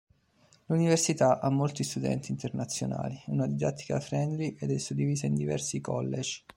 L'università 0.65 1.39
ha 1.39 1.51
molti 1.51 1.83
studenti 1.83 2.31
internazionali, 2.31 3.21
una 3.27 3.45
didattica 3.45 3.99
"friendly" 3.99 4.55
ed 4.59 4.71
è 4.71 4.77
suddivisa 4.79 5.27
in 5.27 5.35
diversi 5.35 5.79
college. 5.79 6.41